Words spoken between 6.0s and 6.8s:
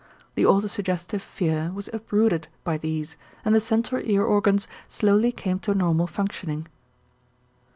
functioning.